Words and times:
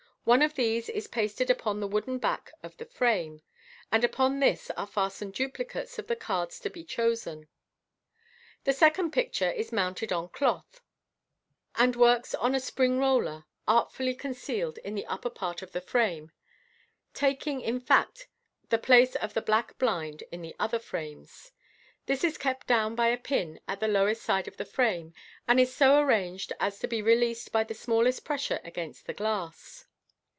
One 0.23 0.43
of 0.43 0.53
these 0.53 0.87
is 0.87 1.07
pasted 1.07 1.49
upon 1.49 1.79
the 1.79 1.87
wooden 1.87 2.19
back 2.19 2.51
of 2.61 2.77
the 2.77 2.85
frame, 2.85 3.41
and 3.91 4.03
upon 4.03 4.39
this 4.39 4.69
are 4.77 4.85
fastened 4.85 5.33
duplicates 5.33 5.97
of 5.97 6.05
the 6.05 6.15
cards 6.15 6.59
to 6.59 6.69
be 6.69 6.83
chosen. 6.83 7.47
The 8.63 8.71
second 8.71 9.13
picture 9.13 9.49
is 9.49 9.71
mounted 9.71 10.13
on 10.13 10.29
cloth, 10.29 10.79
and 11.73 11.95
works 11.95 12.35
on 12.35 12.53
a 12.53 12.59
spring 12.59 12.99
468 12.99 12.99
MODERN 12.99 13.33
MA 13.33 13.35
GIC. 13.39 13.73
roller 13.73 13.79
artfully 13.81 14.13
concealed 14.13 14.77
in 14.77 14.93
the 14.93 15.07
upper 15.07 15.31
part 15.31 15.63
of 15.63 15.71
the 15.71 15.81
frame, 15.81 16.31
taking, 17.15 17.61
in 17.61 17.79
fact, 17.79 18.27
the 18.69 18.77
place 18.77 19.15
of 19.15 19.33
the 19.33 19.41
black 19.41 19.75
blind 19.79 20.21
in 20.31 20.43
the 20.43 20.55
other 20.59 20.79
frames. 20.79 21.51
This 22.05 22.23
is 22.23 22.37
kept 22.37 22.67
down 22.67 22.93
by 22.93 23.07
a 23.07 23.17
pin 23.17 23.59
at 23.67 23.79
the 23.79 23.87
lower 23.87 24.13
side 24.13 24.47
of 24.47 24.57
the 24.57 24.65
frame, 24.65 25.15
and 25.47 25.59
is 25.59 25.73
so 25.73 25.97
arranged 25.99 26.53
as 26.59 26.77
to 26.77 26.87
be 26.87 27.01
released 27.01 27.51
by 27.51 27.63
the 27.63 27.73
smallest 27.73 28.23
pressure 28.23 28.59
against 28.63 29.07
the 29.07 29.15
glass. 29.15 29.87